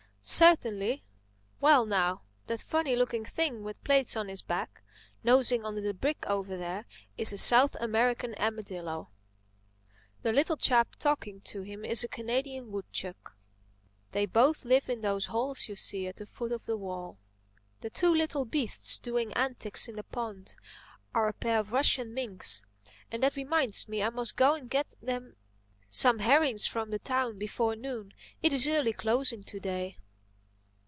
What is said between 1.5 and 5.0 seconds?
Well now: that funny looking thing with plates on his back,